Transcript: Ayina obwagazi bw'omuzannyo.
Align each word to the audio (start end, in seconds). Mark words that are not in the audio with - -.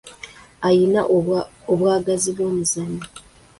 Ayina 0.67 1.01
obwagazi 1.71 2.29
bw'omuzannyo. 2.35 3.03